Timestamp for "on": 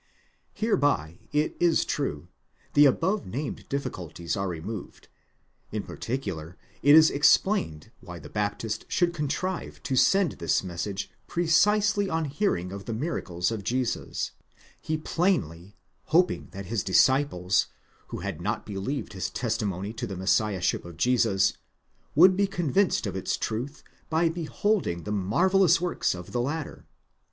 12.09-12.25